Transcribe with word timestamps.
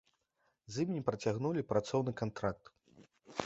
З 0.75 0.85
ім 0.87 0.93
не 0.95 1.03
працягнулі 1.11 1.67
працоўны 1.73 2.11
кантракт. 2.23 2.65